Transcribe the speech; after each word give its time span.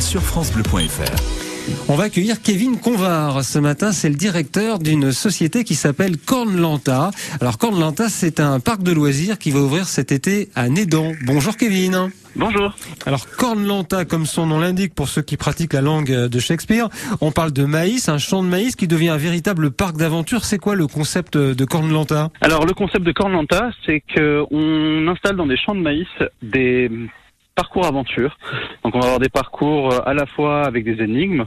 sur 0.00 0.22
francebleu.fr. 0.22 1.88
On 1.88 1.96
va 1.96 2.04
accueillir 2.04 2.40
Kevin 2.42 2.78
Convar. 2.78 3.42
Ce 3.42 3.58
matin, 3.58 3.92
c'est 3.92 4.08
le 4.08 4.14
directeur 4.14 4.78
d'une 4.78 5.10
société 5.10 5.64
qui 5.64 5.74
s'appelle 5.74 6.16
Cornlanta. 6.18 7.10
Alors 7.40 7.58
Cornlanta, 7.58 8.08
c'est 8.08 8.38
un 8.38 8.60
parc 8.60 8.82
de 8.82 8.92
loisirs 8.92 9.38
qui 9.38 9.50
va 9.50 9.60
ouvrir 9.60 9.86
cet 9.86 10.12
été 10.12 10.48
à 10.54 10.68
Nédan. 10.68 11.12
Bonjour 11.24 11.56
Kevin. 11.56 12.10
Bonjour. 12.36 12.76
Alors 13.06 13.26
Cornlanta, 13.28 14.04
comme 14.04 14.26
son 14.26 14.46
nom 14.46 14.60
l'indique 14.60 14.94
pour 14.94 15.08
ceux 15.08 15.22
qui 15.22 15.36
pratiquent 15.36 15.72
la 15.72 15.80
langue 15.80 16.12
de 16.12 16.38
Shakespeare, 16.38 16.88
on 17.20 17.32
parle 17.32 17.52
de 17.52 17.64
maïs, 17.64 18.08
un 18.08 18.18
champ 18.18 18.42
de 18.42 18.48
maïs 18.48 18.76
qui 18.76 18.86
devient 18.86 19.08
un 19.08 19.16
véritable 19.16 19.70
parc 19.70 19.96
d'aventure. 19.96 20.44
C'est 20.44 20.58
quoi 20.58 20.76
le 20.76 20.86
concept 20.86 21.36
de 21.36 21.64
Cornlanta? 21.64 22.30
Alors 22.40 22.64
le 22.64 22.74
concept 22.74 23.04
de 23.04 23.12
Cornlanta, 23.12 23.70
c'est 23.84 24.02
qu'on 24.14 25.08
installe 25.08 25.36
dans 25.36 25.46
des 25.46 25.56
champs 25.56 25.74
de 25.74 25.80
maïs 25.80 26.06
des 26.42 26.90
parcours 27.56 27.86
aventure. 27.86 28.36
Donc 28.86 28.94
on 28.94 29.00
va 29.00 29.06
avoir 29.06 29.18
des 29.18 29.28
parcours 29.28 29.92
euh, 29.92 29.98
à 30.06 30.14
la 30.14 30.26
fois 30.26 30.62
avec 30.64 30.84
des 30.84 31.02
énigmes, 31.02 31.44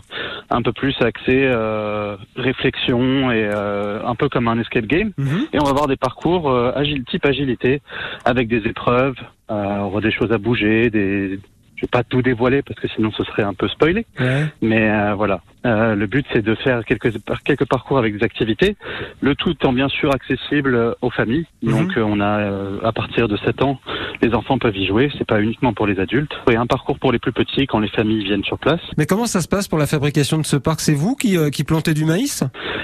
un 0.50 0.62
peu 0.62 0.74
plus 0.74 0.94
axés 1.00 1.46
euh, 1.46 2.18
réflexion 2.36 3.32
et 3.32 3.46
euh, 3.46 4.02
un 4.06 4.14
peu 4.16 4.28
comme 4.28 4.50
un 4.50 4.60
escape 4.60 4.88
game. 4.88 5.12
Mhm. 5.18 5.48
Et 5.54 5.60
on 5.62 5.64
va 5.64 5.70
avoir 5.70 5.88
des 5.88 5.96
parcours 5.96 6.50
euh, 6.52 6.74
agile, 6.76 7.06
type 7.06 7.26
agilité 7.26 7.82
avec 8.26 8.50
des 8.50 8.68
épreuves, 8.68 9.16
euh, 9.52 9.54
on 9.54 9.86
aura 9.86 10.02
des 10.02 10.12
choses 10.12 10.34
à 10.34 10.38
bouger, 10.38 10.90
des 10.90 11.40
je 11.78 11.86
vais 11.86 11.90
pas 11.90 12.04
tout 12.04 12.22
dévoiler 12.22 12.62
parce 12.62 12.78
que 12.78 12.90
sinon 12.90 13.10
ce 13.14 13.24
serait 13.24 13.44
un 13.44 13.54
peu 13.54 13.70
spoilé. 13.70 14.06
Ouais. 14.20 14.44
Mais 14.62 14.90
euh, 14.92 15.14
voilà, 15.16 15.40
Euh, 15.66 15.96
le 15.96 16.08
but 16.08 16.26
c'est 16.34 16.42
de 16.42 16.56
faire 16.56 16.84
quelques 16.86 17.12
quelques 17.46 17.66
parcours 17.66 17.98
avec 17.98 18.18
des 18.18 18.24
activités, 18.24 18.76
le 19.22 19.34
tout 19.36 19.52
étant 19.52 19.72
bien 19.74 19.88
sûr 19.90 20.10
accessible 20.14 20.96
aux 21.02 21.10
familles. 21.10 21.46
Mhm. 21.64 21.72
Donc 21.72 21.98
euh, 21.98 22.04
on 22.14 22.20
a 22.20 22.40
euh, 22.40 22.80
à 22.84 22.92
partir 22.92 23.30
de 23.30 23.38
7 23.38 23.62
ans, 23.64 23.80
les 24.22 24.34
enfants 24.34 24.58
peuvent 24.58 24.76
y 24.76 24.86
jouer. 24.86 25.12
C'est 25.18 25.28
pas 25.28 25.42
uniquement 25.42 25.74
pour 25.74 25.88
les 25.88 26.00
adultes. 26.00 26.32
Et 26.52 26.56
un 26.56 26.66
parcours 26.66 27.00
pour 27.00 27.12
les 27.12 27.20
plus 27.20 27.32
petits 27.32 27.68
quand 27.68 27.80
les 27.80 27.90
familles 27.90 28.24
viennent 28.24 28.44
sur 28.44 28.58
place. 28.58 28.82
Mais 28.98 29.06
comment 29.06 29.26
ça 29.26 29.42
se 29.42 29.48
passe 29.48 29.68
pour 29.68 29.78
la 29.78 29.88
fabrication 29.88 30.38
de 30.38 30.46
ce 30.46 30.56
parc? 30.56 30.80
C'est 30.82 30.94
vous 30.94 31.16
qui, 31.16 31.38
euh, 31.38 31.50
qui 31.50 31.64
plantez 31.64 31.94
du 31.94 32.06
maïs? 32.06 32.44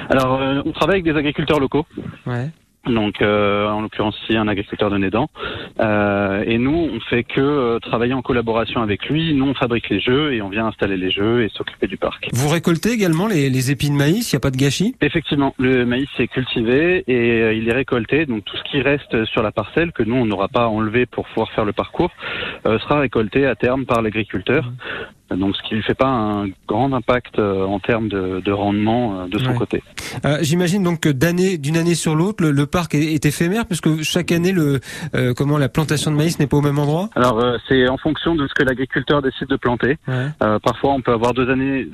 Alors 0.09 0.41
euh, 0.41 0.61
on 0.65 0.71
travaille 0.71 1.01
avec 1.01 1.05
des 1.05 1.17
agriculteurs 1.17 1.59
locaux. 1.59 1.85
Ouais. 2.25 2.49
Donc, 2.85 3.21
euh, 3.21 3.67
en 3.67 3.81
l'occurrence, 3.81 4.15
ici, 4.23 4.37
un 4.37 4.47
agriculteur 4.47 4.89
de 4.89 4.97
Nédan. 4.97 5.29
Euh, 5.79 6.43
et 6.45 6.57
nous, 6.57 6.89
on 6.93 6.99
fait 6.99 7.23
que 7.23 7.41
euh, 7.41 7.79
travailler 7.79 8.13
en 8.13 8.21
collaboration 8.21 8.81
avec 8.81 9.07
lui. 9.07 9.33
Nous, 9.33 9.45
on 9.45 9.53
fabrique 9.53 9.89
les 9.89 9.99
jeux 9.99 10.33
et 10.33 10.41
on 10.41 10.49
vient 10.49 10.67
installer 10.67 10.97
les 10.97 11.11
jeux 11.11 11.43
et 11.43 11.49
s'occuper 11.49 11.87
du 11.87 11.97
parc. 11.97 12.29
Vous 12.33 12.49
récoltez 12.49 12.91
également 12.91 13.27
les, 13.27 13.49
les 13.49 13.71
épis 13.71 13.89
de 13.89 13.95
maïs 13.95 14.31
Il 14.31 14.35
n'y 14.35 14.37
a 14.37 14.39
pas 14.39 14.51
de 14.51 14.57
gâchis? 14.57 14.95
Effectivement, 15.01 15.55
le 15.57 15.85
maïs 15.85 16.09
est 16.19 16.27
cultivé 16.27 17.03
et 17.07 17.41
euh, 17.41 17.53
il 17.53 17.67
est 17.67 17.73
récolté. 17.73 18.25
Donc, 18.25 18.45
tout 18.45 18.57
ce 18.57 18.63
qui 18.69 18.81
reste 18.81 19.25
sur 19.25 19.41
la 19.41 19.51
parcelle, 19.51 19.91
que 19.91 20.03
nous, 20.03 20.15
on 20.15 20.25
n'aura 20.25 20.47
pas 20.47 20.67
enlevé 20.67 21.05
pour 21.05 21.25
pouvoir 21.27 21.51
faire 21.51 21.65
le 21.65 21.73
parcours, 21.73 22.11
euh, 22.67 22.77
sera 22.79 22.99
récolté 22.99 23.45
à 23.45 23.55
terme 23.55 23.85
par 23.85 24.01
l'agriculteur. 24.01 24.71
Donc, 25.35 25.55
ce 25.55 25.63
qui 25.67 25.75
ne 25.75 25.81
fait 25.81 25.95
pas 25.95 26.07
un 26.07 26.47
grand 26.67 26.93
impact 26.93 27.39
euh, 27.39 27.63
en 27.65 27.79
termes 27.79 28.09
de, 28.09 28.41
de 28.41 28.51
rendement 28.51 29.21
euh, 29.21 29.27
de 29.27 29.39
son 29.39 29.51
Ouais. 29.51 29.57
côté. 29.57 29.83
Euh, 30.25 30.37
J'imagine 30.41 30.83
donc 30.83 30.99
que 31.01 31.09
d'année, 31.09 31.57
d'une 31.57 31.77
année 31.77 31.95
sur 31.95 32.15
l'autre, 32.15 32.43
le, 32.43 32.51
le 32.51 32.65
parc 32.67 32.93
est, 32.95 33.13
est 33.13 33.25
éphémère 33.25 33.65
puisque 33.65 34.01
chaque 34.03 34.31
année, 34.31 34.51
le, 34.51 34.79
euh, 35.15 35.33
comment 35.33 35.57
la 35.57 35.69
plantation 35.69 36.11
de 36.11 36.15
maïs 36.15 36.39
n'est 36.39 36.47
pas 36.47 36.57
au 36.57 36.61
même 36.61 36.77
endroit? 36.79 37.09
Alors, 37.15 37.39
euh, 37.43 37.57
c'est 37.67 37.87
en 37.87 37.97
fonction 37.97 38.35
de 38.35 38.47
ce 38.47 38.53
que 38.53 38.63
l'agriculteur 38.63 39.21
décide 39.21 39.47
de 39.47 39.55
planter. 39.55 39.97
Ouais. 40.07 40.27
Euh, 40.43 40.59
parfois, 40.59 40.91
on 40.93 41.01
peut 41.01 41.11
avoir 41.13 41.33
deux 41.33 41.49
années, 41.49 41.87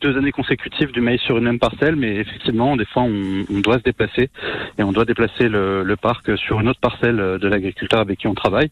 deux 0.00 0.16
années 0.16 0.32
consécutives 0.32 0.92
du 0.92 1.00
maïs 1.02 1.20
sur 1.20 1.36
une 1.36 1.44
même 1.44 1.58
parcelle, 1.58 1.96
mais 1.96 2.16
effectivement, 2.16 2.76
des 2.76 2.86
fois, 2.86 3.02
on, 3.02 3.44
on 3.54 3.60
doit 3.60 3.76
se 3.78 3.82
déplacer 3.82 4.30
et 4.78 4.82
on 4.82 4.92
doit 4.92 5.04
déplacer 5.04 5.48
le, 5.48 5.82
le 5.82 5.96
parc 5.96 6.36
sur 6.38 6.58
une 6.60 6.68
autre 6.68 6.80
parcelle 6.80 7.16
de 7.16 7.48
l'agriculteur 7.48 8.00
avec 8.00 8.18
qui 8.20 8.26
on 8.26 8.34
travaille. 8.34 8.70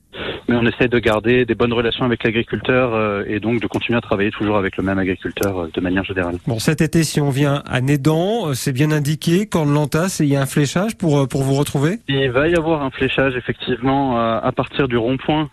Mais 0.49 0.57
on 0.57 0.67
essaie 0.67 0.89
de 0.89 0.99
garder 0.99 1.45
des 1.45 1.55
bonnes 1.55 1.73
relations 1.73 2.05
avec 2.05 2.25
l'agriculteur 2.25 2.95
euh, 2.95 3.25
et 3.27 3.41
donc 3.41 3.61
de 3.61 3.67
continuer 3.67 3.99
à 3.99 4.01
travailler 4.01 4.31
toujours 4.31 4.57
avec 4.57 4.77
le 4.77 4.83
même 4.83 4.99
agriculteur 4.99 5.59
euh, 5.59 5.71
de 5.73 5.81
manière 5.81 6.05
générale. 6.05 6.37
Bon, 6.47 6.59
cet 6.59 6.81
été, 6.81 7.05
si 7.05 7.21
on 7.21 7.31
vient 7.31 7.63
à 7.67 7.81
Nédan, 7.81 8.49
euh, 8.49 8.55
c'est 8.55 8.73
bien 8.73 8.91
indiqué, 8.91 9.47
Cornlantas, 9.47 10.19
et 10.21 10.25
il 10.25 10.31
y 10.31 10.37
a 10.37 10.41
un 10.41 10.47
fléchage 10.47 10.97
pour, 10.97 11.19
euh, 11.19 11.27
pour 11.27 11.43
vous 11.43 11.55
retrouver? 11.55 11.99
Il 12.09 12.31
va 12.31 12.49
y 12.49 12.55
avoir 12.55 12.83
un 12.83 12.91
fléchage 12.91 13.35
effectivement 13.37 14.19
euh, 14.19 14.41
à 14.43 14.53
partir 14.53 14.89
du 14.89 14.97
rond-point 14.97 15.49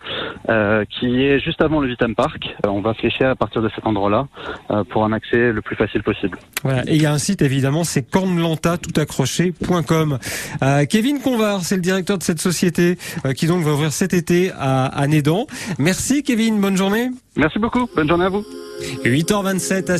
euh, 0.48 0.84
qui 0.88 1.24
est 1.24 1.40
juste 1.40 1.60
avant 1.60 1.80
le 1.80 1.88
Vitam 1.88 2.14
Park. 2.14 2.44
Euh, 2.64 2.70
on 2.70 2.80
va 2.80 2.94
flécher 2.94 3.24
à 3.24 3.34
partir 3.34 3.62
de 3.62 3.68
cet 3.74 3.86
endroit-là 3.86 4.26
euh, 4.70 4.84
pour 4.84 5.04
un 5.04 5.12
accès 5.12 5.52
le 5.52 5.60
plus 5.62 5.76
facile 5.76 6.02
possible. 6.02 6.38
Voilà. 6.62 6.82
Et 6.86 6.96
il 6.96 7.02
y 7.02 7.06
a 7.06 7.12
un 7.12 7.18
site, 7.18 7.42
évidemment, 7.42 7.84
c'est 7.84 8.08
cornlanta.com. 8.08 10.18
Euh, 10.62 10.84
Kevin 10.86 11.20
Convar, 11.20 11.62
c'est 11.62 11.76
le 11.76 11.82
directeur 11.82 12.18
de 12.18 12.22
cette 12.22 12.40
société 12.40 12.96
euh, 13.24 13.32
qui 13.32 13.46
donc 13.46 13.62
va 13.62 13.72
ouvrir 13.72 13.92
cet 13.92 14.14
été 14.14 14.50
à, 14.58 14.85
à 14.86 15.06
Nédan. 15.06 15.46
Merci 15.78 16.22
Kevin, 16.22 16.60
bonne 16.60 16.76
journée. 16.76 17.10
Merci 17.36 17.58
beaucoup. 17.58 17.86
Bonne 17.94 18.08
journée 18.08 18.24
à 18.24 18.28
vous. 18.28 18.44
8h27 19.04 19.90
à 19.90 19.94